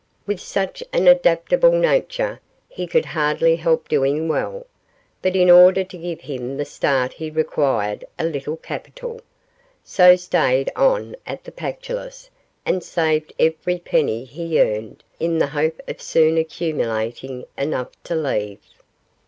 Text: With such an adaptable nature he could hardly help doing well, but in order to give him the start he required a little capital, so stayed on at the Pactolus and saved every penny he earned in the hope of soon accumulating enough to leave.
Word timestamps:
With 0.25 0.39
such 0.39 0.81
an 0.93 1.07
adaptable 1.07 1.71
nature 1.73 2.41
he 2.67 2.87
could 2.87 3.05
hardly 3.05 3.55
help 3.57 3.87
doing 3.87 4.27
well, 4.27 4.65
but 5.21 5.35
in 5.35 5.47
order 5.47 5.83
to 5.83 5.95
give 5.95 6.21
him 6.21 6.57
the 6.57 6.65
start 6.65 7.13
he 7.13 7.29
required 7.29 8.03
a 8.17 8.25
little 8.25 8.57
capital, 8.57 9.21
so 9.83 10.15
stayed 10.15 10.71
on 10.75 11.15
at 11.27 11.43
the 11.43 11.51
Pactolus 11.51 12.31
and 12.65 12.83
saved 12.83 13.31
every 13.37 13.77
penny 13.77 14.23
he 14.25 14.59
earned 14.59 15.03
in 15.19 15.37
the 15.37 15.45
hope 15.45 15.79
of 15.87 16.01
soon 16.01 16.35
accumulating 16.35 17.45
enough 17.55 17.89
to 18.05 18.15
leave. 18.15 18.57